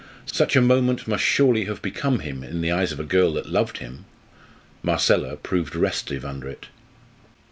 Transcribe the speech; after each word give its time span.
Such 0.25 0.55
a 0.55 0.61
moment 0.61 1.07
must 1.07 1.21
surely 1.23 1.65
have 1.65 1.79
become 1.83 2.21
him 2.21 2.43
in 2.43 2.61
the 2.61 2.71
eyes 2.71 2.91
of 2.91 2.99
a 2.99 3.03
girl 3.03 3.33
that 3.33 3.45
loved 3.51 3.77
him. 3.77 4.05
Marcella 4.81 5.35
proved 5.35 5.75
restive 5.75 6.25
under 6.25 6.47
it. 6.47 6.65